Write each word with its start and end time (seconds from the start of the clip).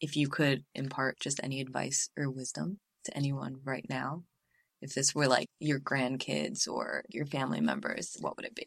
if 0.00 0.16
you 0.16 0.28
could 0.28 0.64
impart 0.74 1.20
just 1.20 1.40
any 1.42 1.60
advice 1.60 2.10
or 2.16 2.30
wisdom 2.30 2.78
to 3.04 3.16
anyone 3.16 3.56
right 3.64 3.86
now, 3.88 4.22
if 4.80 4.94
this 4.94 5.14
were 5.14 5.26
like 5.26 5.48
your 5.58 5.80
grandkids 5.80 6.68
or 6.68 7.02
your 7.08 7.26
family 7.26 7.60
members, 7.60 8.16
what 8.20 8.36
would 8.36 8.46
it 8.46 8.54
be? 8.54 8.66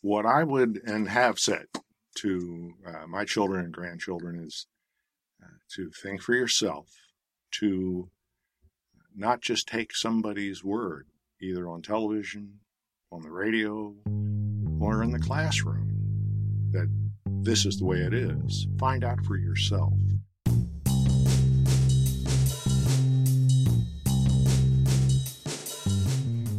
What 0.00 0.26
I 0.26 0.42
would 0.42 0.80
and 0.84 1.08
have 1.08 1.38
said 1.38 1.66
to 2.16 2.72
uh, 2.84 3.06
my 3.06 3.24
children 3.24 3.64
and 3.64 3.72
grandchildren 3.72 4.42
is 4.44 4.66
uh, 5.40 5.46
to 5.76 5.90
think 6.02 6.22
for 6.22 6.34
yourself, 6.34 6.88
to 7.60 8.10
not 9.14 9.40
just 9.40 9.68
take 9.68 9.94
somebody's 9.94 10.64
word, 10.64 11.06
either 11.40 11.68
on 11.68 11.82
television, 11.82 12.58
on 13.12 13.22
the 13.22 13.30
radio, 13.30 13.94
or 14.80 15.04
in 15.04 15.12
the 15.12 15.18
classroom, 15.20 15.88
that 16.72 16.88
this 17.42 17.66
is 17.66 17.78
the 17.78 17.84
way 17.84 17.98
it 17.98 18.14
is. 18.14 18.68
Find 18.78 19.02
out 19.04 19.24
for 19.24 19.36
yourself. 19.36 19.92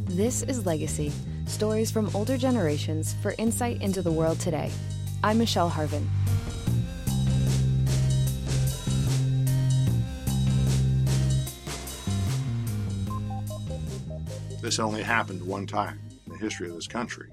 This 0.05 0.43
is 0.43 0.65
Legacy 0.65 1.11
stories 1.47 1.91
from 1.91 2.09
older 2.15 2.37
generations 2.37 3.15
for 3.21 3.35
insight 3.37 3.81
into 3.81 4.01
the 4.01 4.11
world 4.11 4.39
today. 4.39 4.71
I'm 5.23 5.37
Michelle 5.37 5.69
Harvin. 5.69 6.07
This 14.61 14.79
only 14.79 15.03
happened 15.03 15.45
one 15.45 15.67
time 15.67 15.99
in 16.25 16.33
the 16.33 16.39
history 16.39 16.69
of 16.69 16.75
this 16.75 16.87
country. 16.87 17.29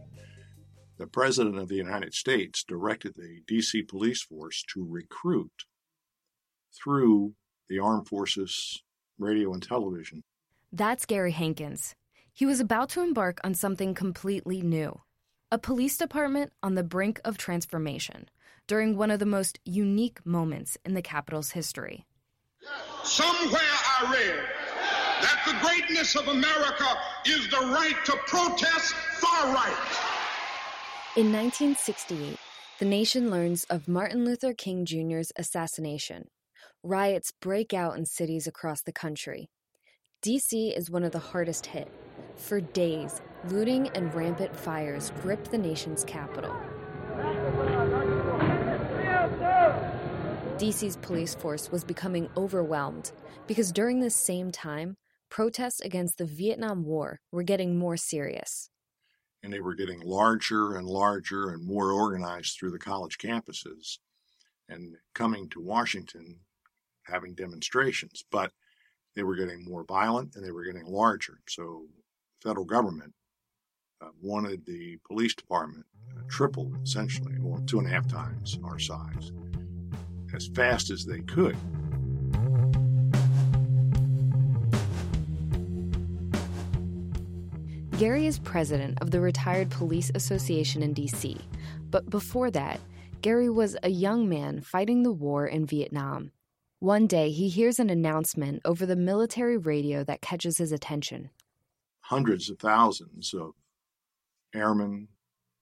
The 1.01 1.07
President 1.07 1.59
of 1.59 1.69
the 1.69 1.77
United 1.77 2.13
States 2.13 2.63
directed 2.63 3.15
the 3.15 3.41
D.C. 3.47 3.85
police 3.85 4.21
force 4.21 4.63
to 4.75 4.87
recruit 4.87 5.65
through 6.75 7.33
the 7.71 7.79
armed 7.79 8.07
forces, 8.07 8.83
radio, 9.19 9.55
and 9.55 9.63
television. 9.63 10.23
That's 10.71 11.07
Gary 11.07 11.33
Hankins. 11.33 11.95
He 12.35 12.45
was 12.45 12.61
about 12.61 12.91
to 12.91 13.01
embark 13.01 13.41
on 13.43 13.55
something 13.55 13.95
completely 13.95 14.61
new 14.61 15.01
a 15.51 15.57
police 15.57 15.97
department 15.97 16.52
on 16.63 16.74
the 16.74 16.85
brink 16.85 17.19
of 17.24 17.39
transformation 17.39 18.29
during 18.67 18.95
one 18.95 19.11
of 19.11 19.21
the 19.21 19.27
most 19.27 19.59
unique 19.65 20.24
moments 20.27 20.77
in 20.85 20.93
the 20.93 21.01
capital's 21.01 21.52
history. 21.52 22.05
Somewhere 23.05 23.59
I 23.59 24.13
read 24.13 24.45
that 25.23 25.41
the 25.46 25.67
greatness 25.67 26.15
of 26.15 26.29
America 26.29 26.87
is 27.24 27.49
the 27.49 27.73
right 27.73 27.96
to 28.05 28.13
protest 28.27 28.93
far 28.93 29.55
right. 29.55 30.10
In 31.16 31.33
1968, 31.33 32.37
the 32.79 32.85
nation 32.85 33.33
learns 33.33 33.65
of 33.65 33.89
Martin 33.89 34.25
Luther 34.25 34.55
King 34.55 34.85
Jr.'s 34.85 35.33
assassination. 35.37 36.29
Riots 36.85 37.33
break 37.41 37.75
out 37.75 37.99
in 37.99 38.07
cities 38.07 38.47
across 38.47 38.83
the 38.83 38.93
country. 38.93 39.49
DC 40.25 40.73
is 40.73 40.89
one 40.89 41.02
of 41.02 41.11
the 41.11 41.19
hardest 41.19 41.67
hit. 41.67 41.91
For 42.37 42.61
days, 42.61 43.21
looting 43.49 43.89
and 43.89 44.15
rampant 44.15 44.55
fires 44.55 45.11
grip 45.21 45.43
the 45.49 45.59
nation's 45.59 46.05
capital. 46.05 46.55
DC's 50.59 50.97
police 50.99 51.35
force 51.35 51.73
was 51.73 51.83
becoming 51.83 52.30
overwhelmed 52.37 53.11
because 53.49 53.73
during 53.73 53.99
this 53.99 54.15
same 54.15 54.52
time, 54.52 54.97
protests 55.29 55.80
against 55.80 56.19
the 56.19 56.24
Vietnam 56.24 56.85
War 56.85 57.19
were 57.33 57.43
getting 57.43 57.77
more 57.77 57.97
serious. 57.97 58.71
And 59.43 59.52
they 59.52 59.60
were 59.60 59.74
getting 59.74 60.01
larger 60.01 60.77
and 60.77 60.87
larger 60.87 61.51
and 61.51 61.65
more 61.65 61.93
organized 61.93 62.59
through 62.59 62.73
the 62.73 62.79
college 62.79 63.19
campuses 63.19 63.99
and 64.69 64.97
coming 65.15 65.49
to 65.50 65.60
Washington 65.60 66.41
having 67.05 67.34
demonstrations. 67.34 68.25
But 68.31 68.53
they 69.16 69.22
were 69.22 69.37
getting 69.37 69.65
more 69.65 69.84
violent 69.84 70.37
and 70.37 70.44
they 70.44 70.53
were 70.53 70.65
getting 70.65 70.87
larger. 70.87 71.41
So 71.49 71.87
the 72.43 72.49
federal 72.49 72.66
government 72.66 73.12
uh, 74.03 74.09
wanted 74.23 74.65
the 74.67 74.99
police 75.06 75.34
department 75.34 75.84
uh, 76.17 76.22
tripled, 76.28 76.77
essentially, 76.83 77.37
or 77.45 77.61
two 77.67 77.78
and 77.78 77.89
a 77.89 77.91
half 77.91 78.07
times 78.07 78.59
our 78.65 78.78
size, 78.78 79.33
as 80.34 80.49
fast 80.49 80.91
as 80.91 81.05
they 81.05 81.21
could. 81.21 81.57
Gary 88.00 88.27
is 88.27 88.38
president 88.38 88.97
of 89.03 89.11
the 89.11 89.21
Retired 89.21 89.69
Police 89.69 90.11
Association 90.15 90.83
in 90.83 90.94
D.C., 90.94 91.37
but 91.91 92.09
before 92.09 92.50
that, 92.50 92.81
Gary 93.21 93.50
was 93.50 93.77
a 93.83 93.91
young 93.91 94.27
man 94.27 94.62
fighting 94.62 95.03
the 95.03 95.12
war 95.12 95.47
in 95.47 95.66
Vietnam. 95.66 96.33
One 96.78 97.06
day, 97.06 97.31
he 97.31 97.50
hears 97.50 97.78
an 97.78 97.91
announcement 97.91 98.62
over 98.65 98.87
the 98.87 98.97
military 98.97 99.59
radio 99.59 100.03
that 100.05 100.22
catches 100.22 100.56
his 100.56 100.72
attention. 100.72 101.28
Hundreds 102.00 102.49
of 102.49 102.59
thousands 102.59 103.34
of 103.34 103.50
airmen, 104.55 105.09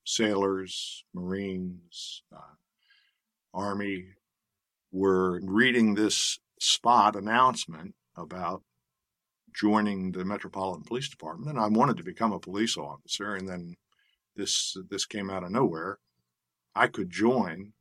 sailors, 0.04 1.02
Marines, 1.12 2.22
uh, 2.32 2.54
Army 3.52 4.10
were 4.92 5.40
reading 5.42 5.96
this 5.96 6.38
spot 6.60 7.16
announcement 7.16 7.96
about 8.16 8.62
joining 9.54 10.12
the 10.12 10.24
Metropolitan 10.24 10.84
Police 10.84 11.08
Department, 11.08 11.50
and 11.50 11.58
I 11.58 11.68
wanted 11.68 11.96
to 11.98 12.04
become 12.04 12.32
a 12.32 12.40
police 12.40 12.76
officer. 12.76 13.34
And 13.34 13.48
then 13.48 13.76
this 14.36 14.76
this 14.90 15.06
came 15.06 15.30
out 15.30 15.44
of 15.44 15.50
nowhere. 15.50 15.98
I 16.74 16.86
could 16.86 17.10
join 17.10 17.72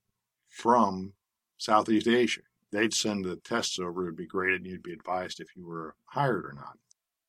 from 0.49 1.13
Southeast 1.57 2.07
Asia. 2.07 2.41
They'd 2.71 2.93
send 2.93 3.25
the 3.25 3.37
tests 3.37 3.79
over. 3.79 4.03
It'd 4.03 4.17
be 4.17 4.25
graded, 4.25 4.61
and 4.61 4.67
you'd 4.69 4.83
be 4.83 4.93
advised 4.93 5.39
if 5.39 5.55
you 5.55 5.65
were 5.65 5.95
hired 6.05 6.45
or 6.45 6.53
not. 6.53 6.77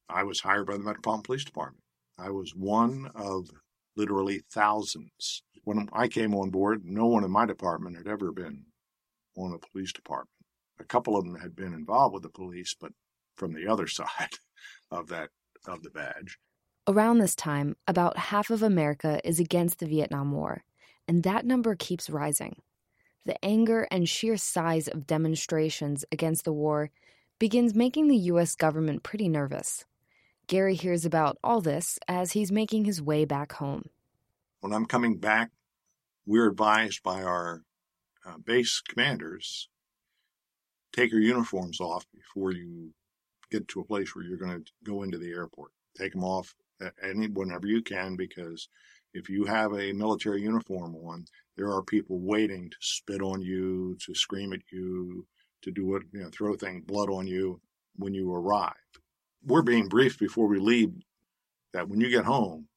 I 0.09 0.25
was 0.25 0.41
hired 0.41 0.67
by 0.67 0.75
the 0.75 0.83
Metropolitan 0.83 1.23
Police 1.23 1.45
Department. 1.45 1.85
I 2.19 2.31
was 2.31 2.55
one 2.55 3.11
of 3.15 3.49
literally 3.97 4.43
thousands. 4.51 5.43
When 5.65 5.89
I 5.93 6.09
came 6.09 6.35
on 6.35 6.51
board, 6.51 6.83
no 6.85 7.07
one 7.07 7.25
in 7.25 7.31
my 7.31 7.47
department 7.47 7.97
had 7.97 8.09
ever 8.09 8.33
been 8.33 8.65
on 9.37 9.53
a 9.53 9.59
police 9.59 9.93
department. 9.93 10.31
A 10.81 10.85
couple 10.85 11.17
of 11.17 11.25
them 11.25 11.37
had 11.37 11.55
been 11.55 11.75
involved 11.75 12.15
with 12.15 12.23
the 12.23 12.31
police, 12.31 12.75
but 12.81 12.93
from 13.39 13.55
the 13.55 13.67
other 13.67 13.87
side 13.87 14.39
of 14.91 15.09
that 15.09 15.31
of 15.67 15.83
the 15.83 15.91
badge. 15.91 16.39
Around 16.87 17.19
this 17.19 17.35
time, 17.35 17.77
about 17.87 18.17
half 18.17 18.51
of 18.51 18.63
America 18.63 19.21
is 19.23 19.39
against 19.39 19.79
the 19.79 19.87
Vietnam 19.87 20.33
War, 20.33 20.65
and 21.07 21.23
that 21.23 21.45
number 21.45 21.75
keeps 21.75 22.09
rising. 22.09 22.63
The 23.27 23.43
anger 23.45 23.87
and 23.91 24.09
sheer 24.09 24.39
size 24.39 24.89
of 24.89 25.07
demonstrations 25.07 26.05
against 26.11 26.45
the 26.45 26.53
war 26.53 26.91
begins 27.39 27.75
making 27.75 28.09
the 28.09 28.17
US 28.17 28.55
government 28.55 29.03
pretty 29.03 29.29
nervous. 29.29 29.85
Gary 30.47 30.75
hears 30.75 31.05
about 31.05 31.37
all 31.45 31.61
this 31.61 31.99
as 32.09 32.33
he's 32.33 32.51
making 32.51 32.87
his 32.87 33.03
way 33.03 33.27
back 33.27 33.53
home. 33.53 33.91
When 34.61 34.73
I'm 34.73 34.87
coming 34.87 35.19
back, 35.19 35.51
we're 36.25 36.49
advised 36.49 37.03
by 37.03 37.23
our 37.23 37.65
uh, 38.27 38.39
base 38.39 38.81
commanders 38.81 39.69
take 40.93 41.13
your 41.13 41.21
uniforms 41.21 41.81
off 41.81 42.07
before 42.15 42.53
you 42.53 42.93
get 43.51 43.67
to 43.69 43.81
a 43.81 43.85
place 43.85 44.15
where 44.15 44.25
you're 44.25 44.39
going 44.39 44.63
to 44.63 44.73
go 44.85 45.03
into 45.03 45.19
the 45.19 45.31
airport. 45.31 45.73
Take 45.97 46.13
them 46.13 46.25
off 46.25 46.55
any 47.03 47.29
whenever 47.29 47.67
you 47.67 47.83
can 47.83 48.17
because 48.17 48.69
if 49.15 49.29
you 49.29 49.45
have 49.45 49.73
a 49.73 49.93
military 49.93 50.43
uniform 50.43 50.95
on, 50.97 51.25
there 51.57 51.73
are 51.73 51.83
people 51.83 52.21
waiting 52.21 52.71
to 52.71 52.77
spit 52.81 53.21
on 53.21 53.41
you, 53.41 53.97
to 54.05 54.15
scream 54.15 54.53
at 54.53 54.61
you, 54.71 55.27
to 55.63 55.71
do 55.71 55.87
what 55.87 56.03
you 56.13 56.21
know, 56.21 56.31
throw 56.31 56.55
thing 56.55 56.83
blood 56.83 57.11
on 57.11 57.27
you 57.27 57.61
when 57.97 58.15
you 58.15 58.33
arrive. 58.33 58.75
We're 59.45 59.63
being 59.63 59.89
briefed 59.89 60.21
before 60.21 60.47
we 60.47 60.59
leave 60.59 60.93
that 61.73 61.89
when 61.89 62.01
you 62.01 62.11
get 62.11 62.25
home, 62.25 62.69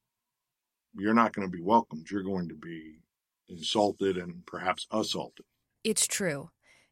you're 0.96 1.14
not 1.14 1.34
going 1.34 1.48
to 1.48 1.52
be 1.52 1.62
welcomed. 1.62 2.09
You're 2.09 2.24
going 2.24 2.50
to 2.50 2.56
be 2.56 3.02
insulted 3.50 4.18
and 4.18 4.46
perhaps 4.46 4.88
assaulted. 4.92 5.46
It's 5.84 6.08
true. 6.08 6.50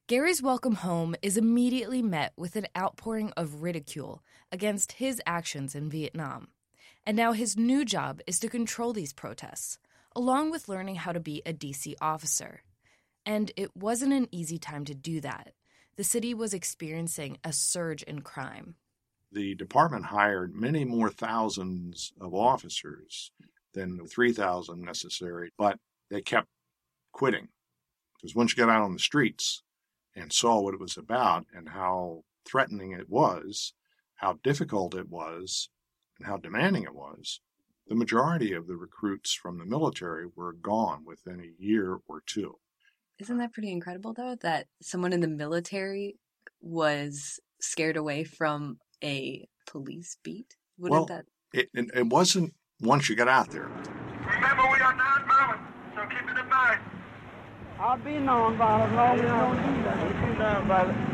Gary's 0.10 0.42
welcome 0.42 0.74
home 0.74 1.16
is 1.22 1.38
immediately 1.38 2.02
met 2.02 2.34
with 2.36 2.56
an 2.56 2.66
outpouring 2.76 3.32
of 3.38 3.62
ridicule 3.62 4.24
against 4.52 4.94
his 4.94 5.22
actions 5.28 5.76
in 5.76 5.88
Vietnam. 5.88 6.48
And 7.06 7.16
now 7.16 7.34
his 7.34 7.56
new 7.56 7.86
job 7.86 8.20
is 8.26 8.40
to 8.40 8.50
control 8.50 8.92
these 8.92 9.14
protests, 9.14 9.78
along 10.16 10.50
with 10.50 10.68
learning 10.68 10.96
how 10.96 11.12
to 11.12 11.20
be 11.20 11.44
a 11.46 11.54
DC 11.54 11.94
officer. 12.02 12.64
And 13.24 13.52
it 13.56 13.78
wasn't 13.78 14.14
an 14.14 14.28
easy 14.32 14.58
time 14.58 14.84
to 14.86 14.96
do 14.96 15.22
that. 15.22 15.54
The 15.96 16.04
city 16.04 16.34
was 16.34 16.56
experiencing 16.56 17.38
a 17.44 17.54
surge 17.54 18.02
in 18.02 18.24
crime. 18.24 18.78
The 19.32 19.54
department 19.54 20.06
hired 20.06 20.56
many 20.56 20.86
more 20.86 21.12
thousands 21.12 22.14
of 22.20 22.34
officers 22.34 23.30
than 23.76 23.98
the 23.98 24.06
3,000 24.06 24.82
necessary, 24.82 25.52
but 25.56 25.78
they 26.10 26.22
kept 26.22 26.48
quitting. 27.12 27.50
Because 28.16 28.34
once 28.34 28.54
you 28.54 28.56
get 28.56 28.72
out 28.72 28.82
on 28.82 28.94
the 28.94 29.00
streets, 29.00 29.62
and 30.16 30.34
saw 30.34 30.60
what 30.60 30.74
it 30.74 30.80
was 30.80 30.98
about 30.98 31.46
and 31.54 31.70
how 31.70 32.24
threatening 32.46 32.92
it 32.92 33.10
was, 33.10 33.74
how 34.16 34.40
difficult 34.44 34.96
it 34.96 35.10
was, 35.10 35.70
and 36.18 36.28
how 36.28 36.38
demanding 36.38 36.84
it 36.84 36.96
was, 36.96 37.42
the 37.88 37.96
majority 37.96 38.54
of 38.54 38.68
the 38.68 38.76
recruits 38.76 39.34
from 39.34 39.58
the 39.58 39.66
military 39.66 40.26
were 40.36 40.54
gone 40.54 41.04
within 41.06 41.40
a 41.40 41.64
year 41.64 42.00
or 42.08 42.22
two. 42.26 42.58
Isn't 43.20 43.38
that 43.40 43.52
pretty 43.52 43.72
incredible, 43.72 44.14
though, 44.14 44.36
that 44.42 44.68
someone 44.82 45.12
in 45.12 45.20
the 45.20 45.28
military 45.28 46.16
was 46.62 47.40
scared 47.60 47.98
away 47.98 48.24
from 48.24 48.78
a 49.04 49.48
police 49.68 50.18
beat? 50.24 50.56
Wouldn't 50.78 51.00
Well, 51.00 51.06
that? 51.08 51.26
It, 51.52 51.70
it, 51.74 51.90
it 51.94 52.08
wasn't 52.08 52.54
once 52.80 53.10
you 53.10 53.16
got 53.16 53.28
out 53.28 53.50
there. 53.50 53.68
Remember, 53.68 54.64
we 54.72 54.80
are 54.80 54.94
nonviolent, 54.94 55.62
so 55.96 56.02
keep 56.08 56.30
it 56.30 56.40
in 56.40 56.48
mind. 56.48 56.80
I'll 57.80 57.98
be 57.98 58.12
nonviolent 58.12 58.90
as 58.90 58.94
long 58.94 59.16
as 59.16 59.22
you 59.22 59.28
don't 59.28 59.56
do 59.56 59.84
that. 59.84 60.08
Be 60.10 60.36
nonviolent. 60.36 61.10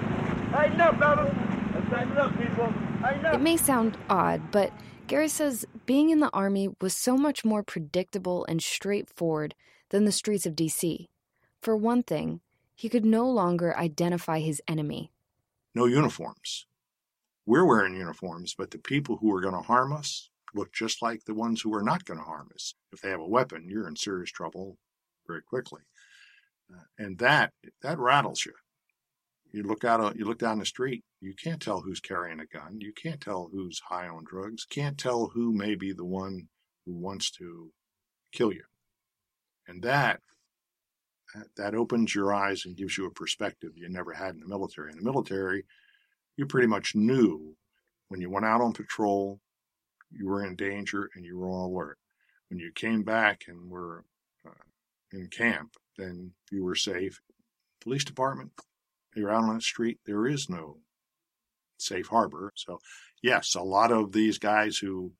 Hey, 0.51 0.75
no, 0.75 0.91
brother. 0.93 1.35
Let's 1.75 1.87
stand 1.87 2.37
people. 2.39 2.73
Hey, 3.03 3.21
no. 3.21 3.33
It 3.33 3.41
may 3.41 3.55
sound 3.55 3.97
odd, 4.09 4.51
but 4.51 4.71
Gary 5.05 5.27
says 5.27 5.67
being 5.85 6.09
in 6.09 6.21
the 6.21 6.31
Army 6.31 6.69
was 6.81 6.95
so 6.95 7.17
much 7.17 7.45
more 7.45 7.61
predictable 7.61 8.47
and 8.49 8.63
straightforward 8.63 9.53
than 9.89 10.05
the 10.05 10.11
streets 10.11 10.47
of 10.47 10.55
D.C. 10.55 11.07
For 11.61 11.77
one 11.77 12.01
thing, 12.01 12.41
he 12.73 12.89
could 12.89 13.05
no 13.05 13.29
longer 13.29 13.77
identify 13.77 14.39
his 14.39 14.59
enemy. 14.67 15.11
No 15.75 15.85
uniforms. 15.85 16.65
We're 17.45 17.65
wearing 17.65 17.95
uniforms, 17.95 18.55
but 18.57 18.71
the 18.71 18.79
people 18.79 19.17
who 19.17 19.31
are 19.35 19.41
going 19.41 19.53
to 19.53 19.61
harm 19.61 19.93
us 19.93 20.31
look 20.55 20.73
just 20.73 21.03
like 21.03 21.25
the 21.25 21.35
ones 21.35 21.61
who 21.61 21.75
are 21.75 21.83
not 21.83 22.05
going 22.05 22.19
to 22.19 22.25
harm 22.25 22.49
us. 22.55 22.73
If 22.91 23.01
they 23.01 23.11
have 23.11 23.19
a 23.19 23.27
weapon, 23.27 23.67
you're 23.69 23.87
in 23.87 23.95
serious 23.95 24.31
trouble 24.31 24.79
very 25.27 25.43
quickly. 25.43 25.81
And 26.97 27.17
that 27.19 27.53
that 27.81 27.99
rattles 27.99 28.45
you. 28.45 28.53
You 29.51 29.63
look 29.63 29.83
out, 29.85 30.17
you 30.17 30.25
look 30.25 30.39
down 30.39 30.59
the 30.59 30.65
street. 30.65 31.03
You 31.21 31.33
can't 31.41 31.61
tell 31.61 31.81
who's 31.81 31.99
carrying 31.99 32.39
a 32.39 32.45
gun. 32.45 32.79
You 32.81 32.91
can't 32.91 33.21
tell 33.21 33.49
who's 33.51 33.81
high 33.87 34.07
on 34.07 34.25
drugs. 34.25 34.65
Can't 34.65 34.97
tell 34.97 35.27
who 35.33 35.53
may 35.53 35.75
be 35.75 35.93
the 35.93 36.05
one 36.05 36.47
who 36.85 36.93
wants 36.93 37.31
to 37.31 37.71
kill 38.33 38.51
you. 38.51 38.63
And 39.67 39.81
that 39.83 40.19
that 41.57 41.75
opens 41.75 42.13
your 42.13 42.33
eyes 42.33 42.63
and 42.65 42.77
gives 42.77 42.97
you 42.97 43.05
a 43.05 43.11
perspective 43.11 43.71
you 43.75 43.89
never 43.89 44.13
had 44.13 44.35
in 44.35 44.39
the 44.39 44.47
military. 44.47 44.91
In 44.91 44.97
the 44.97 45.03
military, 45.03 45.65
you 46.37 46.45
pretty 46.45 46.67
much 46.67 46.95
knew 46.95 47.55
when 48.09 48.21
you 48.21 48.29
went 48.29 48.45
out 48.45 48.61
on 48.61 48.73
patrol, 48.73 49.39
you 50.11 50.27
were 50.27 50.45
in 50.45 50.55
danger 50.55 51.09
and 51.15 51.25
you 51.25 51.37
were 51.37 51.47
on 51.47 51.71
alert. 51.71 51.97
When 52.49 52.59
you 52.59 52.71
came 52.73 53.03
back 53.03 53.43
and 53.47 53.69
were 53.69 54.05
uh, 54.45 54.51
in 55.11 55.27
camp, 55.27 55.71
then 55.97 56.31
you 56.51 56.63
were 56.63 56.75
safe. 56.75 57.19
Police 57.81 58.03
department, 58.03 58.51
you're 59.15 59.31
out 59.31 59.43
on 59.43 59.55
the 59.55 59.61
street, 59.61 59.99
there 60.05 60.27
is 60.27 60.49
no 60.49 60.77
safe 61.77 62.07
harbor. 62.07 62.51
So, 62.55 62.79
yes, 63.21 63.55
a 63.55 63.61
lot 63.61 63.91
of 63.91 64.11
these 64.11 64.37
guys 64.37 64.77
who 64.77 65.11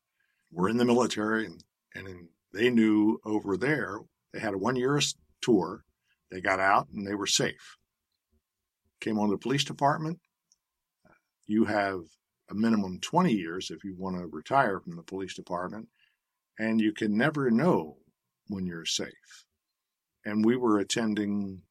were 0.52 0.70
in 0.70 0.78
the 0.78 0.86
military 0.86 1.46
and, 1.46 1.64
and 1.94 2.28
they 2.54 2.70
knew 2.70 3.20
over 3.26 3.58
there, 3.58 4.00
they 4.34 4.40
had 4.40 4.54
a 4.54 4.58
one 4.58 4.76
year 4.76 5.00
tour, 5.42 5.84
they 6.32 6.42
got 6.42 6.60
out 6.60 6.88
and 6.94 7.06
they 7.06 7.16
were 7.16 7.28
safe. 7.28 7.78
Came 9.02 9.20
on 9.20 9.30
the 9.30 9.38
police 9.38 9.64
department, 9.64 10.20
you 11.48 11.66
have 11.66 12.00
a 12.50 12.56
minimum 12.56 13.00
20 13.00 13.32
years 13.32 13.72
if 13.72 13.84
you 13.84 13.96
want 13.98 14.18
to 14.18 14.28
retire 14.28 14.80
from 14.80 14.96
the 14.96 15.04
police 15.04 15.36
department, 15.36 15.88
and 16.60 16.80
you 16.80 16.92
can 16.92 17.18
never 17.18 17.52
know 17.52 17.98
when 18.48 18.66
you're 18.66 18.86
safe. 18.86 19.45
And 20.26 20.44
we 20.44 20.56
were 20.56 20.80
attending 20.80 21.62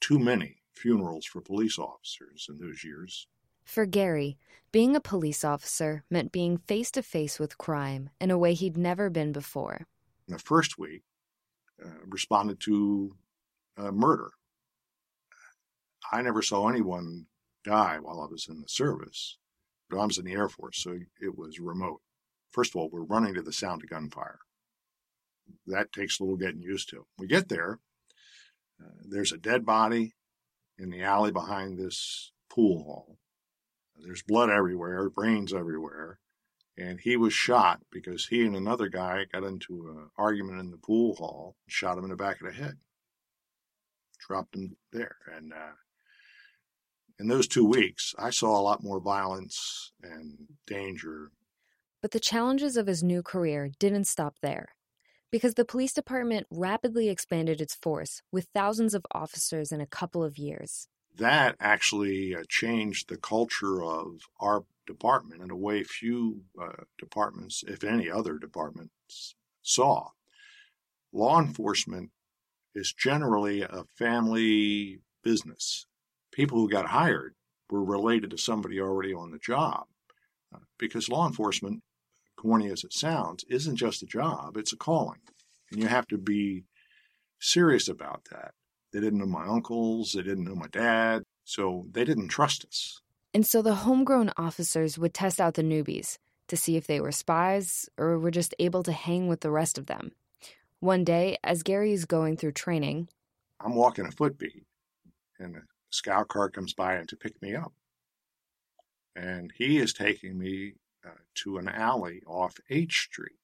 too 0.00 0.18
many 0.18 0.62
funerals 0.74 1.26
for 1.26 1.40
police 1.40 1.78
officers 1.78 2.46
in 2.48 2.58
those 2.58 2.84
years. 2.84 3.26
For 3.64 3.84
Gary, 3.84 4.38
being 4.70 4.94
a 4.94 5.00
police 5.00 5.44
officer 5.44 6.04
meant 6.10 6.32
being 6.32 6.58
face 6.58 6.90
to 6.92 7.02
face 7.02 7.38
with 7.38 7.58
crime 7.58 8.10
in 8.20 8.30
a 8.30 8.38
way 8.38 8.54
he'd 8.54 8.76
never 8.76 9.10
been 9.10 9.32
before. 9.32 9.86
In 10.26 10.34
the 10.34 10.38
first 10.38 10.78
week, 10.78 11.02
uh, 11.84 11.88
responded 12.06 12.60
to 12.60 13.16
uh, 13.76 13.90
murder. 13.90 14.30
I 16.10 16.22
never 16.22 16.42
saw 16.42 16.68
anyone 16.68 17.26
die 17.64 17.98
while 18.00 18.20
I 18.20 18.26
was 18.26 18.48
in 18.48 18.60
the 18.60 18.68
service, 18.68 19.38
but 19.90 19.98
I 19.98 20.06
was 20.06 20.18
in 20.18 20.24
the 20.24 20.32
Air 20.32 20.48
Force, 20.48 20.78
so 20.78 20.98
it 21.20 21.36
was 21.36 21.60
remote. 21.60 22.00
First 22.50 22.72
of 22.72 22.76
all, 22.76 22.88
we're 22.90 23.02
running 23.02 23.34
to 23.34 23.42
the 23.42 23.52
sound 23.52 23.82
of 23.82 23.90
gunfire. 23.90 24.38
That 25.66 25.92
takes 25.92 26.18
a 26.18 26.22
little 26.22 26.36
getting 26.36 26.62
used 26.62 26.88
to. 26.90 27.06
We 27.18 27.26
get 27.26 27.48
there, 27.48 27.80
there's 29.04 29.32
a 29.32 29.38
dead 29.38 29.64
body 29.64 30.14
in 30.78 30.90
the 30.90 31.02
alley 31.02 31.32
behind 31.32 31.78
this 31.78 32.32
pool 32.50 32.84
hall. 32.84 33.18
There's 33.96 34.22
blood 34.22 34.50
everywhere, 34.50 35.10
brains 35.10 35.52
everywhere. 35.52 36.18
And 36.76 37.00
he 37.00 37.16
was 37.16 37.32
shot 37.32 37.80
because 37.90 38.26
he 38.26 38.46
and 38.46 38.54
another 38.54 38.88
guy 38.88 39.26
got 39.32 39.42
into 39.42 39.88
an 39.88 40.10
argument 40.16 40.60
in 40.60 40.70
the 40.70 40.76
pool 40.76 41.16
hall, 41.16 41.56
and 41.66 41.72
shot 41.72 41.98
him 41.98 42.04
in 42.04 42.10
the 42.10 42.16
back 42.16 42.40
of 42.40 42.46
the 42.46 42.52
head, 42.52 42.74
dropped 44.28 44.54
him 44.54 44.76
there. 44.92 45.16
And 45.34 45.52
uh, 45.52 45.72
in 47.18 47.26
those 47.26 47.48
two 47.48 47.64
weeks, 47.64 48.14
I 48.16 48.30
saw 48.30 48.58
a 48.58 48.62
lot 48.62 48.84
more 48.84 49.00
violence 49.00 49.92
and 50.02 50.38
danger. 50.68 51.32
But 52.00 52.12
the 52.12 52.20
challenges 52.20 52.76
of 52.76 52.86
his 52.86 53.02
new 53.02 53.24
career 53.24 53.70
didn't 53.80 54.04
stop 54.04 54.36
there. 54.40 54.68
Because 55.30 55.54
the 55.54 55.64
police 55.64 55.92
department 55.92 56.46
rapidly 56.50 57.08
expanded 57.08 57.60
its 57.60 57.74
force 57.74 58.22
with 58.32 58.48
thousands 58.54 58.94
of 58.94 59.04
officers 59.12 59.72
in 59.72 59.80
a 59.80 59.86
couple 59.86 60.24
of 60.24 60.38
years. 60.38 60.88
That 61.16 61.56
actually 61.60 62.34
uh, 62.34 62.44
changed 62.48 63.08
the 63.08 63.16
culture 63.16 63.82
of 63.82 64.22
our 64.40 64.64
department 64.86 65.42
in 65.42 65.50
a 65.50 65.56
way 65.56 65.82
few 65.84 66.42
uh, 66.60 66.84
departments, 66.98 67.62
if 67.66 67.84
any 67.84 68.10
other 68.10 68.38
departments, 68.38 69.34
saw. 69.62 70.08
Law 71.12 71.40
enforcement 71.40 72.10
is 72.74 72.92
generally 72.92 73.62
a 73.62 73.84
family 73.96 75.00
business. 75.22 75.86
People 76.32 76.58
who 76.58 76.70
got 76.70 76.86
hired 76.86 77.34
were 77.70 77.84
related 77.84 78.30
to 78.30 78.38
somebody 78.38 78.80
already 78.80 79.12
on 79.12 79.30
the 79.30 79.38
job 79.38 79.84
uh, 80.54 80.60
because 80.78 81.08
law 81.08 81.26
enforcement, 81.26 81.82
corny 82.38 82.70
as 82.70 82.84
it 82.84 82.92
sounds, 82.92 83.44
isn't 83.48 83.76
just 83.76 84.02
a 84.02 84.06
job, 84.06 84.56
it's 84.56 84.72
a 84.72 84.76
calling. 84.76 85.20
And 85.70 85.80
you 85.82 85.88
have 85.88 86.06
to 86.08 86.18
be 86.18 86.64
serious 87.40 87.88
about 87.88 88.26
that. 88.30 88.52
They 88.92 89.00
didn't 89.00 89.18
know 89.18 89.26
my 89.26 89.46
uncles, 89.46 90.12
they 90.12 90.22
didn't 90.22 90.44
know 90.44 90.54
my 90.54 90.68
dad, 90.68 91.24
so 91.44 91.86
they 91.90 92.04
didn't 92.04 92.28
trust 92.28 92.64
us. 92.64 93.02
And 93.34 93.46
so 93.46 93.60
the 93.60 93.74
homegrown 93.74 94.32
officers 94.36 94.98
would 94.98 95.12
test 95.12 95.40
out 95.40 95.54
the 95.54 95.62
newbies 95.62 96.18
to 96.46 96.56
see 96.56 96.76
if 96.76 96.86
they 96.86 97.00
were 97.00 97.12
spies 97.12 97.88
or 97.98 98.18
were 98.18 98.30
just 98.30 98.54
able 98.58 98.82
to 98.84 98.92
hang 98.92 99.28
with 99.28 99.40
the 99.40 99.50
rest 99.50 99.76
of 99.76 99.86
them. 99.86 100.12
One 100.80 101.04
day, 101.04 101.36
as 101.44 101.62
Gary 101.62 101.92
is 101.92 102.04
going 102.04 102.36
through 102.36 102.52
training, 102.52 103.08
I'm 103.60 103.74
walking 103.74 104.06
a 104.06 104.12
footbeat, 104.12 104.64
and 105.38 105.56
a 105.56 105.62
scout 105.90 106.28
car 106.28 106.48
comes 106.48 106.72
by 106.72 106.94
and 106.94 107.08
to 107.08 107.16
pick 107.16 107.40
me 107.42 107.54
up. 107.56 107.72
And 109.16 109.52
he 109.56 109.78
is 109.78 109.92
taking 109.92 110.38
me 110.38 110.74
uh, 111.06 111.10
to 111.42 111.58
an 111.58 111.68
alley 111.68 112.22
off 112.26 112.58
H 112.70 113.08
Street. 113.10 113.36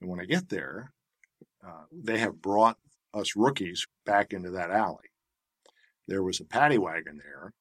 And 0.00 0.10
when 0.10 0.20
I 0.20 0.24
get 0.24 0.48
there, 0.48 0.92
uh, 1.66 1.84
they 1.92 2.18
have 2.18 2.42
brought 2.42 2.78
us 3.14 3.36
rookies 3.36 3.86
back 4.04 4.32
into 4.32 4.50
that 4.50 4.70
alley. 4.70 5.10
There 6.06 6.22
was 6.22 6.40
a 6.40 6.44
paddy 6.44 6.78
wagon 6.78 7.20
there, 7.22 7.52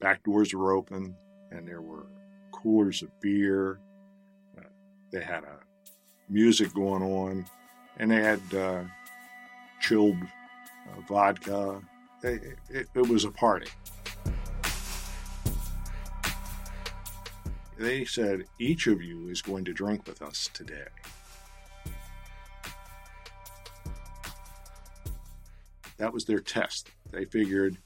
back 0.00 0.22
doors 0.22 0.54
were 0.54 0.72
open, 0.72 1.14
and 1.50 1.66
there 1.66 1.82
were 1.82 2.06
coolers 2.52 3.02
of 3.02 3.08
beer. 3.20 3.78
Uh, 4.56 4.62
they 5.12 5.22
had 5.22 5.44
a 5.44 5.58
music 6.28 6.72
going 6.74 7.02
on, 7.02 7.44
and 7.98 8.10
they 8.10 8.22
had 8.22 8.40
uh, 8.54 8.82
chilled 9.80 10.16
uh, 10.22 11.00
vodka. 11.08 11.80
It, 12.22 12.56
it, 12.70 12.88
it 12.94 13.08
was 13.08 13.24
a 13.24 13.30
party. 13.30 13.68
They 17.78 18.04
said, 18.04 18.44
each 18.58 18.86
of 18.86 19.02
you 19.02 19.28
is 19.28 19.42
going 19.42 19.64
to 19.66 19.72
drink 19.72 20.06
with 20.06 20.22
us 20.22 20.48
today. 20.54 20.86
That 25.98 26.12
was 26.12 26.24
their 26.24 26.40
test. 26.40 26.90
They 27.10 27.24
figured 27.24 27.78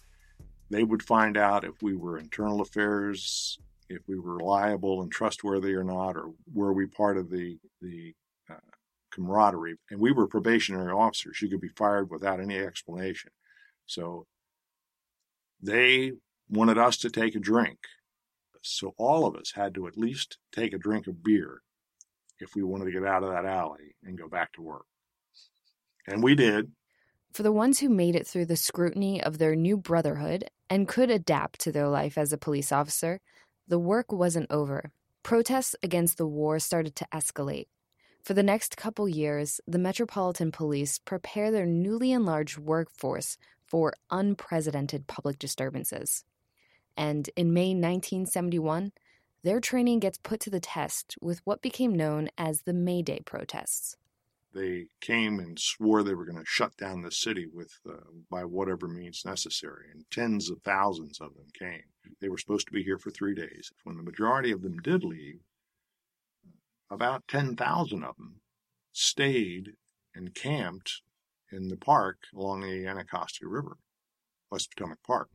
they 0.70 0.85
would 0.85 1.02
find 1.02 1.37
out 1.37 1.64
if 1.64 1.82
we 1.82 1.94
were 1.94 2.18
internal 2.18 2.61
affairs, 2.61 3.59
if 3.88 4.02
we 4.06 4.18
were 4.18 4.37
reliable 4.37 5.02
and 5.02 5.11
trustworthy 5.11 5.75
or 5.75 5.85
not, 5.85 6.16
or 6.16 6.32
were 6.52 6.73
we 6.73 6.87
part 6.87 7.16
of 7.16 7.30
the 7.30 7.59
the 7.80 8.14
uh, 8.49 8.54
camaraderie. 9.12 9.76
And 9.90 10.00
we 10.00 10.12
were 10.12 10.26
probationary 10.26 10.92
officers; 10.92 11.42
you 11.42 11.49
could 11.49 11.61
be 11.61 11.68
fired 11.68 12.11
without 12.11 12.40
any 12.40 12.59
explanation. 12.59 13.30
So 13.87 14.26
they 15.61 16.12
wanted 16.49 16.78
us 16.78 16.97
to 16.99 17.11
take 17.11 17.35
a 17.35 17.40
drink. 17.40 17.78
So 18.62 18.95
all 18.99 19.26
of 19.26 19.37
us 19.37 19.52
had 19.55 19.75
to 19.75 19.87
at 19.87 19.97
least 19.97 20.38
take 20.52 20.73
a 20.73 20.79
drink 20.79 21.07
of 21.07 21.23
beer 21.23 21.62
if 22.38 22.55
we 22.55 22.62
wanted 22.62 22.87
to 22.87 22.93
get 22.93 23.07
out 23.07 23.23
of 23.23 23.31
that 23.31 23.45
alley 23.45 23.95
and 24.05 24.19
go 24.19 24.29
back 24.29 24.52
to 24.55 24.62
work. 24.62 24.87
And 26.07 26.23
we 26.23 26.35
did. 26.35 26.73
For 27.33 27.43
the 27.43 27.52
ones 27.52 27.79
who 27.79 27.88
made 27.88 28.17
it 28.17 28.26
through 28.26 28.47
the 28.47 28.57
scrutiny 28.57 29.23
of 29.23 29.38
their 29.38 29.55
new 29.55 29.76
brotherhood 29.76 30.50
and 30.69 30.88
could 30.88 31.11
adapt 31.11 31.61
to 31.61 31.73
their 31.73 31.88
life 31.88 32.19
as 32.19 32.33
a 32.33 32.38
police 32.38 32.73
officer, 32.73 33.21
the 33.69 33.79
work 33.79 34.11
wasn't 34.11 34.50
over. 34.50 34.90
Protests 35.23 35.76
against 35.83 36.17
the 36.17 36.26
war 36.26 36.59
started 36.59 36.97
to 36.97 37.07
escalate. 37.12 37.67
For 38.25 38.35
the 38.35 38.43
next 38.43 38.76
couple 38.76 39.09
years, 39.09 39.61
the 39.67 39.79
Metropolitan 39.79 40.50
Police 40.50 40.99
prepare 40.99 41.50
their 41.50 41.67
newly 41.67 42.12
enlarged 42.12 42.59
workforce 42.59 43.38
for 43.64 43.95
unprecedented 44.11 45.07
public 45.07 45.38
disturbances. 45.38 46.25
And 47.00 47.30
in 47.35 47.54
May 47.54 47.69
1971, 47.69 48.92
their 49.42 49.59
training 49.59 50.00
gets 50.00 50.19
put 50.19 50.38
to 50.40 50.50
the 50.50 50.61
test 50.61 51.16
with 51.23 51.40
what 51.45 51.62
became 51.62 51.95
known 51.95 52.28
as 52.37 52.61
the 52.61 52.75
May 52.75 53.00
Day 53.00 53.21
protests. 53.25 53.97
They 54.52 54.88
came 55.00 55.38
and 55.38 55.59
swore 55.59 56.02
they 56.02 56.12
were 56.12 56.26
going 56.26 56.37
to 56.37 56.45
shut 56.45 56.76
down 56.76 57.00
the 57.00 57.11
city 57.11 57.47
with 57.50 57.73
uh, 57.88 57.95
by 58.30 58.45
whatever 58.45 58.87
means 58.87 59.25
necessary, 59.25 59.87
and 59.90 60.04
tens 60.11 60.50
of 60.50 60.61
thousands 60.61 61.23
of 61.23 61.33
them 61.37 61.47
came. 61.59 61.85
They 62.21 62.28
were 62.28 62.37
supposed 62.37 62.66
to 62.66 62.73
be 62.75 62.83
here 62.83 62.99
for 62.99 63.11
three 63.11 63.35
days. 63.35 63.73
When 63.85 63.97
the 63.97 64.02
majority 64.02 64.52
of 64.52 64.61
them 64.61 64.76
did 64.80 65.02
leave, 65.02 65.40
about 66.90 67.26
10,000 67.28 68.04
of 68.04 68.16
them 68.16 68.42
stayed 68.92 69.71
and 70.14 70.35
camped 70.35 71.00
in 71.50 71.69
the 71.69 71.78
park 71.78 72.19
along 72.37 72.61
the 72.61 72.87
Anacostia 72.87 73.49
River, 73.49 73.78
West 74.50 74.69
Potomac 74.76 75.02
Park. 75.02 75.30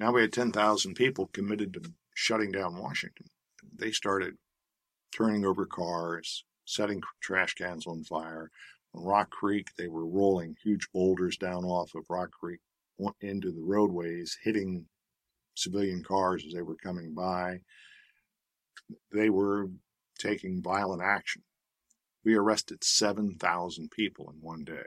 Now 0.00 0.12
we 0.12 0.22
had 0.22 0.32
10,000 0.32 0.94
people 0.94 1.28
committed 1.32 1.74
to 1.74 1.92
shutting 2.14 2.50
down 2.50 2.80
Washington. 2.80 3.26
They 3.76 3.92
started 3.92 4.34
turning 5.16 5.44
over 5.44 5.66
cars, 5.66 6.44
setting 6.64 7.00
trash 7.20 7.54
cans 7.54 7.86
on 7.86 8.04
fire. 8.04 8.50
On 8.94 9.04
Rock 9.04 9.30
Creek, 9.30 9.68
they 9.76 9.88
were 9.88 10.06
rolling 10.06 10.56
huge 10.62 10.88
boulders 10.92 11.36
down 11.36 11.64
off 11.64 11.94
of 11.94 12.04
Rock 12.08 12.30
Creek 12.32 12.60
into 13.20 13.50
the 13.50 13.62
roadways, 13.62 14.38
hitting 14.42 14.86
civilian 15.54 16.02
cars 16.02 16.44
as 16.46 16.52
they 16.52 16.62
were 16.62 16.76
coming 16.76 17.14
by. 17.14 17.60
They 19.12 19.30
were 19.30 19.68
taking 20.18 20.62
violent 20.62 21.02
action. 21.02 21.42
We 22.24 22.34
arrested 22.34 22.82
7,000 22.82 23.90
people 23.90 24.30
in 24.30 24.40
one 24.40 24.64
day. 24.64 24.86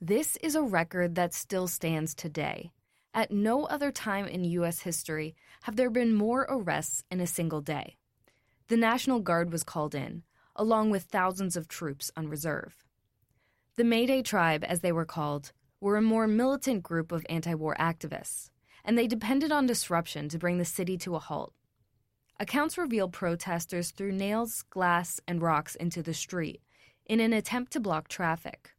This 0.00 0.36
is 0.36 0.54
a 0.54 0.62
record 0.62 1.14
that 1.14 1.34
still 1.34 1.68
stands 1.68 2.14
today. 2.14 2.70
At 3.16 3.30
no 3.30 3.64
other 3.64 3.90
time 3.90 4.26
in 4.26 4.44
U.S. 4.44 4.80
history 4.80 5.34
have 5.62 5.76
there 5.76 5.88
been 5.88 6.12
more 6.12 6.46
arrests 6.50 7.02
in 7.10 7.18
a 7.18 7.26
single 7.26 7.62
day. 7.62 7.96
The 8.68 8.76
National 8.76 9.20
Guard 9.20 9.50
was 9.50 9.62
called 9.62 9.94
in, 9.94 10.22
along 10.54 10.90
with 10.90 11.04
thousands 11.04 11.56
of 11.56 11.66
troops 11.66 12.10
on 12.14 12.28
reserve. 12.28 12.84
The 13.76 13.84
Mayday 13.84 14.20
Tribe, 14.20 14.62
as 14.68 14.80
they 14.80 14.92
were 14.92 15.06
called, 15.06 15.52
were 15.80 15.96
a 15.96 16.02
more 16.02 16.26
militant 16.26 16.82
group 16.82 17.10
of 17.10 17.24
anti 17.30 17.54
war 17.54 17.74
activists, 17.80 18.50
and 18.84 18.98
they 18.98 19.06
depended 19.06 19.50
on 19.50 19.64
disruption 19.64 20.28
to 20.28 20.38
bring 20.38 20.58
the 20.58 20.66
city 20.66 20.98
to 20.98 21.16
a 21.16 21.18
halt. 21.18 21.54
Accounts 22.38 22.76
reveal 22.76 23.08
protesters 23.08 23.92
threw 23.92 24.12
nails, 24.12 24.60
glass, 24.68 25.20
and 25.26 25.40
rocks 25.40 25.74
into 25.74 26.02
the 26.02 26.12
street 26.12 26.60
in 27.06 27.20
an 27.20 27.32
attempt 27.32 27.72
to 27.72 27.80
block 27.80 28.08
traffic. 28.08 28.74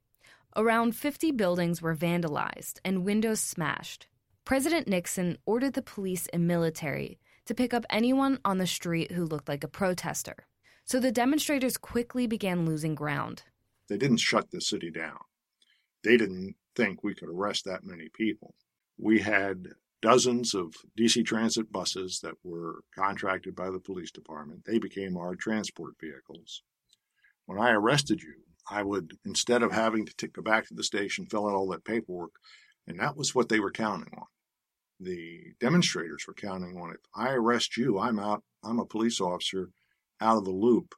Around 0.55 0.95
50 0.95 1.31
buildings 1.31 1.81
were 1.81 1.95
vandalized 1.95 2.77
and 2.85 3.03
windows 3.03 3.41
smashed. 3.41 4.07
President 4.47 4.87
Nixon 4.87 5.37
ordered 5.45 5.73
the 5.73 5.81
police 5.81 6.27
and 6.27 6.47
military 6.47 7.19
to 7.47 7.53
pick 7.53 7.73
up 7.73 7.85
anyone 7.89 8.39
on 8.45 8.59
the 8.59 8.65
street 8.65 9.11
who 9.11 9.25
looked 9.25 9.49
like 9.49 9.61
a 9.61 9.67
protester. 9.67 10.47
So 10.85 11.01
the 11.01 11.11
demonstrators 11.11 11.75
quickly 11.75 12.27
began 12.27 12.65
losing 12.65 12.95
ground. 12.95 13.43
They 13.89 13.97
didn't 13.97 14.21
shut 14.21 14.49
the 14.49 14.61
city 14.61 14.89
down. 14.89 15.17
They 16.01 16.15
didn't 16.15 16.55
think 16.77 17.03
we 17.03 17.13
could 17.13 17.27
arrest 17.27 17.65
that 17.65 17.83
many 17.83 18.07
people. 18.13 18.55
We 18.97 19.19
had 19.19 19.67
dozens 20.01 20.55
of 20.55 20.75
DC 20.97 21.25
Transit 21.25 21.69
buses 21.69 22.21
that 22.21 22.35
were 22.41 22.85
contracted 22.97 23.53
by 23.53 23.69
the 23.69 23.81
police 23.81 24.11
department. 24.11 24.63
They 24.63 24.79
became 24.79 25.17
our 25.17 25.35
transport 25.35 25.95
vehicles. 25.99 26.63
When 27.47 27.59
I 27.59 27.71
arrested 27.71 28.21
you, 28.21 28.35
I 28.71 28.83
would, 28.83 29.17
instead 29.25 29.61
of 29.61 29.73
having 29.73 30.05
to 30.05 30.27
go 30.29 30.41
back 30.41 30.69
to 30.69 30.73
the 30.73 30.85
station, 30.85 31.25
fill 31.25 31.49
out 31.49 31.53
all 31.53 31.67
that 31.71 31.83
paperwork, 31.83 32.31
and 32.87 32.97
that 33.01 33.17
was 33.17 33.35
what 33.35 33.49
they 33.49 33.59
were 33.59 33.71
counting 33.71 34.13
on. 34.17 34.27
The 34.99 35.53
demonstrators 35.59 36.25
were 36.27 36.33
counting 36.33 36.77
on 36.77 36.91
it. 36.91 36.99
I 37.15 37.31
arrest 37.31 37.77
you, 37.77 37.99
I'm 37.99 38.19
out, 38.19 38.43
I'm 38.63 38.79
a 38.79 38.85
police 38.85 39.21
officer 39.21 39.69
out 40.19 40.37
of 40.37 40.45
the 40.45 40.51
loop 40.51 40.95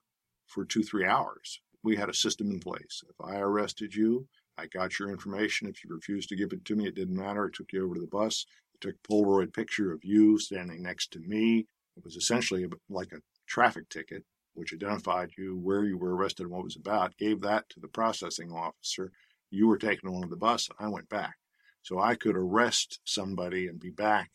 for 0.48 0.66
two, 0.66 0.84
three 0.84 1.06
hours. 1.06 1.60
We 1.84 1.96
had 1.96 2.10
a 2.10 2.14
system 2.14 2.50
in 2.50 2.60
place. 2.60 3.04
If 3.10 3.16
I 3.24 3.38
arrested 3.38 3.96
you, 3.96 4.28
I 4.58 4.68
got 4.68 5.00
your 5.00 5.10
information. 5.10 5.68
If 5.68 5.84
you 5.84 5.94
refused 5.94 6.30
to 6.30 6.36
give 6.36 6.52
it 6.52 6.66
to 6.66 6.76
me, 6.76 6.88
it 6.88 6.96
didn't 6.96 7.16
matter. 7.16 7.46
I 7.46 7.56
took 7.56 7.72
you 7.72 7.84
over 7.84 7.96
to 7.96 8.02
the 8.02 8.08
bus 8.08 8.46
took 8.80 8.96
a 8.96 9.08
Polaroid 9.08 9.54
picture 9.54 9.92
of 9.92 10.04
you 10.04 10.40
standing 10.40 10.82
next 10.82 11.12
to 11.12 11.20
me. 11.20 11.68
It 11.98 12.04
was 12.04 12.16
essentially 12.16 12.66
like 12.90 13.12
a 13.12 13.22
traffic 13.48 13.90
ticket, 13.90 14.24
which 14.54 14.74
identified 14.74 15.32
you, 15.38 15.58
where 15.58 15.84
you 15.84 15.98
were 15.98 16.16
arrested, 16.16 16.44
and 16.44 16.52
what 16.52 16.64
was 16.64 16.76
about. 16.76 17.18
Gave 17.18 17.42
that 17.42 17.70
to 17.70 17.80
the 17.80 17.88
processing 17.88 18.52
officer. 18.52 19.12
You 19.52 19.68
were 19.68 19.78
taken 19.78 20.10
on 20.10 20.30
the 20.30 20.36
bus. 20.36 20.70
And 20.70 20.88
I 20.88 20.90
went 20.90 21.10
back. 21.10 21.36
So 21.82 22.00
I 22.00 22.16
could 22.16 22.36
arrest 22.36 23.00
somebody 23.04 23.68
and 23.68 23.80
be 23.80 23.90
back 23.90 24.30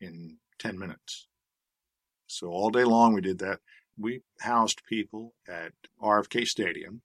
in 0.00 0.38
10 0.58 0.78
minutes. 0.78 1.26
So 2.26 2.48
all 2.48 2.70
day 2.70 2.84
long 2.84 3.14
we 3.14 3.20
did 3.20 3.38
that. 3.38 3.60
We 3.98 4.22
housed 4.40 4.82
people 4.88 5.34
at 5.48 5.72
RFK 6.02 6.46
Stadium, 6.46 7.02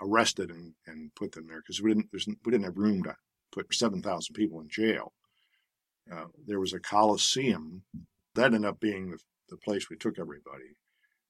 arrested 0.00 0.50
and, 0.50 0.74
and 0.86 1.14
put 1.14 1.32
them 1.32 1.46
there 1.46 1.60
because 1.60 1.80
we 1.80 1.94
didn't, 1.94 2.08
we 2.44 2.52
didn't 2.52 2.64
have 2.64 2.76
room 2.76 3.02
to 3.04 3.16
put 3.52 3.72
7,000 3.72 4.34
people 4.34 4.60
in 4.60 4.68
jail. 4.68 5.12
Uh, 6.12 6.26
there 6.46 6.60
was 6.60 6.72
a 6.72 6.80
coliseum. 6.80 7.82
That 8.34 8.52
ended 8.52 8.66
up 8.66 8.80
being 8.80 9.10
the, 9.10 9.18
the 9.48 9.56
place 9.56 9.88
we 9.88 9.96
took 9.96 10.18
everybody. 10.18 10.76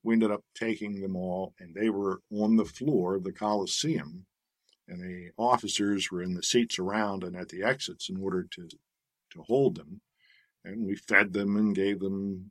We 0.02 0.14
ended 0.14 0.30
up 0.30 0.42
taking 0.54 1.00
them 1.00 1.16
all, 1.16 1.54
and 1.60 1.74
they 1.74 1.90
were 1.90 2.20
on 2.30 2.56
the 2.56 2.64
floor 2.64 3.14
of 3.14 3.24
the 3.24 3.32
coliseum, 3.32 4.26
and 4.88 5.00
the 5.00 5.30
officers 5.38 6.10
were 6.10 6.22
in 6.22 6.34
the 6.34 6.42
seats 6.42 6.78
around 6.78 7.24
and 7.24 7.36
at 7.36 7.48
the 7.48 7.62
exits 7.62 8.08
in 8.08 8.16
order 8.18 8.46
to 8.50 8.68
to 9.32 9.42
hold 9.42 9.76
them. 9.76 10.00
And 10.64 10.86
we 10.86 10.96
fed 10.96 11.32
them 11.32 11.56
and 11.56 11.74
gave 11.74 12.00
them 12.00 12.50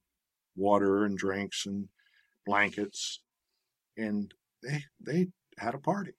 water 0.55 1.05
and 1.05 1.17
drinks 1.17 1.65
and 1.65 1.89
blankets, 2.45 3.21
and 3.97 4.33
they 4.61 4.83
they 4.99 5.27
had 5.57 5.75
a 5.75 5.79
party. 5.79 6.13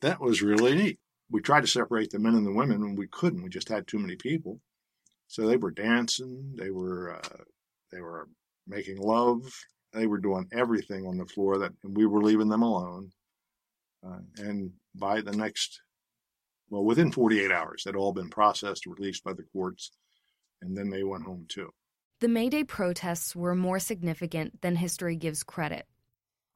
That 0.00 0.20
was 0.20 0.42
really 0.42 0.74
neat. 0.74 0.98
We 1.30 1.40
tried 1.40 1.62
to 1.62 1.66
separate 1.66 2.10
the 2.10 2.18
men 2.18 2.34
and 2.34 2.46
the 2.46 2.52
women, 2.52 2.82
and 2.82 2.98
we 2.98 3.06
couldn't. 3.06 3.42
We 3.42 3.50
just 3.50 3.68
had 3.68 3.86
too 3.86 3.98
many 3.98 4.16
people. 4.16 4.60
So 5.28 5.46
they 5.46 5.56
were 5.56 5.70
dancing, 5.70 6.54
they 6.56 6.70
were 6.70 7.14
uh, 7.14 7.44
they 7.92 8.00
were 8.00 8.28
making 8.66 8.98
love, 8.98 9.42
they 9.92 10.06
were 10.06 10.18
doing 10.18 10.48
everything 10.52 11.06
on 11.06 11.18
the 11.18 11.26
floor 11.26 11.58
that 11.58 11.72
and 11.84 11.96
we 11.96 12.06
were 12.06 12.22
leaving 12.22 12.48
them 12.48 12.62
alone. 12.62 13.12
Uh, 14.04 14.18
and 14.38 14.72
by 14.94 15.20
the 15.20 15.32
next, 15.32 15.80
well, 16.68 16.84
within 16.84 17.12
48 17.12 17.50
hours, 17.50 17.84
they'd 17.84 17.96
all 17.96 18.12
been 18.12 18.30
processed, 18.30 18.86
released 18.86 19.24
by 19.24 19.32
the 19.32 19.44
courts, 19.52 19.90
and 20.62 20.76
then 20.76 20.90
they 20.90 21.02
went 21.02 21.24
home 21.24 21.46
too. 21.48 21.70
The 22.20 22.28
May 22.28 22.50
Day 22.50 22.64
protests 22.64 23.34
were 23.34 23.54
more 23.54 23.78
significant 23.78 24.60
than 24.60 24.76
history 24.76 25.16
gives 25.16 25.42
credit. 25.42 25.86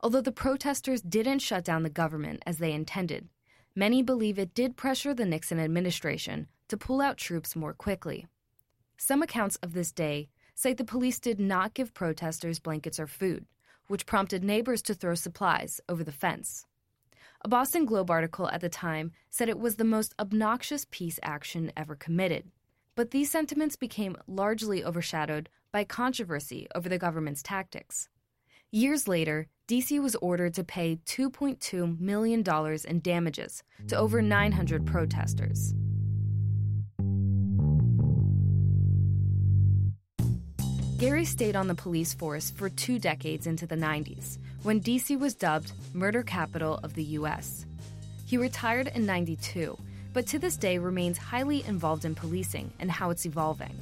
Although 0.00 0.21
the 0.21 0.33
protesters 0.33 1.00
didn't 1.00 1.38
shut 1.38 1.64
down 1.64 1.83
the 1.83 1.91
government 1.91 2.43
as 2.45 2.59
they 2.59 2.73
intended, 2.73 3.29
many 3.75 4.03
believe 4.03 4.38
it 4.38 4.53
did 4.53 4.76
pressure 4.76 5.14
the 5.14 5.25
Nixon 5.25 5.59
administration 5.59 6.49
to 6.69 6.76
pull 6.76 7.00
out 7.00 7.17
troops 7.17 7.57
more 7.57 7.73
quickly. 7.73 8.26
Some 8.99 9.23
accounts 9.23 9.57
of 9.62 9.73
this 9.73 9.91
day 9.91 10.29
say 10.55 10.75
the 10.75 10.85
police 10.85 11.19
did 11.19 11.41
not 11.41 11.75
give 11.75 11.95
protesters 11.95 12.59
blankets 12.59 13.00
or 13.00 13.07
food, 13.07 13.47
which 13.87 14.07
prompted 14.07 14.45
neighbors 14.45 14.83
to 14.83 14.95
throw 14.95 15.14
supplies 15.14 15.81
over 15.88 16.05
the 16.05 16.12
fence. 16.12 16.67
A 17.45 17.49
Boston 17.49 17.85
Globe 17.85 18.11
article 18.11 18.49
at 18.49 18.63
the 18.63 18.71
time 18.71 19.13
said 19.29 19.51
it 19.51 19.59
was 19.59 19.77
the 19.77 19.85
most 19.85 20.15
obnoxious 20.19 20.87
peace 20.91 21.21
action 21.23 21.71
ever 21.77 21.95
committed. 21.95 22.51
But 22.95 23.11
these 23.11 23.31
sentiments 23.31 23.77
became 23.77 24.17
largely 24.27 24.83
overshadowed 24.83 25.51
by 25.71 25.85
controversy 25.85 26.67
over 26.75 26.89
the 26.89 26.97
government's 26.97 27.43
tactics. 27.43 28.09
Years 28.71 29.07
later, 29.07 29.49
DC 29.69 30.01
was 30.03 30.17
ordered 30.17 30.55
to 30.55 30.65
pay 30.65 31.01
$2.2 31.05 32.01
million 32.01 32.43
in 32.89 33.01
damages 33.01 33.63
to 33.89 33.97
over 33.99 34.23
900 34.23 34.87
protesters. 34.87 35.75
Gary 40.97 41.27
stayed 41.27 41.57
on 41.57 41.69
the 41.69 41.75
police 41.75 42.15
force 42.15 42.51
for 42.51 42.71
two 42.71 42.99
decades 42.99 43.47
into 43.47 43.67
the 43.67 43.77
90s, 43.77 44.39
when 44.64 44.80
DC 44.80 45.16
was 45.18 45.35
dubbed 45.35 45.73
Murder 45.92 46.23
Capital 46.23 46.80
of 46.83 46.94
the 46.94 47.04
U.S. 47.18 47.66
He 48.26 48.37
retired 48.37 48.90
in 48.94 49.06
92, 49.06 49.78
but 50.12 50.26
to 50.26 50.38
this 50.38 50.56
day 50.56 50.78
remains 50.78 51.18
highly 51.18 51.62
involved 51.66 52.04
in 52.04 52.14
policing 52.14 52.73
and 52.80 52.90
how 52.90 53.11
it's 53.11 53.26
evolving. 53.26 53.78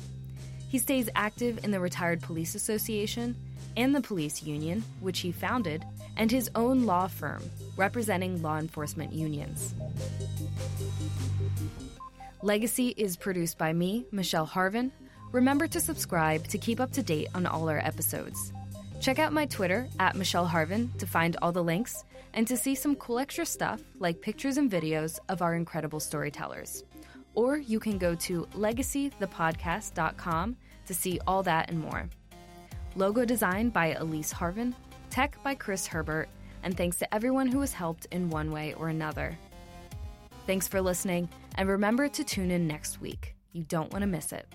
He 0.69 0.79
stays 0.79 1.09
active 1.15 1.65
in 1.65 1.71
the 1.71 1.81
Retired 1.81 2.21
Police 2.21 2.55
Association 2.55 3.37
and 3.77 3.95
the 3.95 4.01
police 4.01 4.43
union, 4.43 4.85
which 5.01 5.21
he 5.21 5.33
founded, 5.33 5.85
and 6.17 6.31
his 6.31 6.51
own 6.55 6.85
law 6.85 7.07
firm, 7.07 7.43
representing 7.77 8.43
law 8.43 8.59
enforcement 8.59 9.13
unions. 9.13 9.75
Legacy 12.43 12.89
is 12.97 13.17
produced 13.17 13.57
by 13.57 13.73
me, 13.73 14.05
Michelle 14.11 14.49
Harvin, 14.49 14.91
Remember 15.33 15.67
to 15.67 15.81
subscribe 15.81 16.47
to 16.49 16.59
keep 16.59 16.79
up 16.79 16.93
to 16.93 17.03
date 17.03 17.29
on 17.35 17.47
all 17.47 17.71
our 17.71 17.79
episodes. 17.79 18.53
Check 19.03 19.19
out 19.19 19.33
my 19.33 19.47
Twitter 19.47 19.89
at 19.99 20.15
Michelle 20.15 20.47
Harvin 20.47 20.97
to 20.99 21.09
find 21.09 21.37
all 21.43 21.51
the 21.51 21.65
links 21.65 22.05
and 22.35 22.47
to 22.47 22.57
see 22.57 22.77
some 22.77 22.95
cool 22.95 23.19
extra 23.19 23.45
stuff 23.45 23.83
like 23.99 24.21
pictures 24.21 24.59
and 24.59 24.71
videos 24.71 25.19
of 25.29 25.43
our 25.43 25.57
incredible 25.57 25.99
storytellers. 25.99 26.85
or 27.35 27.57
you 27.57 27.81
can 27.81 27.99
go 27.99 28.15
to 28.15 28.47
legacythepodcast.com 28.55 30.57
to 30.87 30.95
see 30.95 31.19
all 31.27 31.43
that 31.43 31.71
and 31.71 31.81
more. 31.81 32.09
Logo 32.95 33.25
design 33.25 33.71
by 33.71 33.95
Elise 33.95 34.33
Harvin, 34.33 34.75
tech 35.11 35.43
by 35.43 35.55
Chris 35.55 35.87
Herbert, 35.87 36.29
and 36.63 36.77
thanks 36.77 36.99
to 36.99 37.15
everyone 37.15 37.47
who 37.47 37.61
has 37.61 37.73
helped 37.73 38.07
in 38.11 38.31
one 38.31 38.53
way 38.53 38.75
or 38.75 38.89
another. 38.89 39.37
Thanks 40.47 40.69
for 40.69 40.81
listening, 40.81 41.29
and 41.57 41.69
remember 41.69 42.09
to 42.09 42.23
tune 42.23 42.51
in 42.51 42.67
next 42.67 43.01
week. 43.01 43.35
You 43.53 43.65
don't 43.65 43.91
want 43.93 44.03
to 44.03 44.09
miss 44.09 44.33
it. 44.33 44.47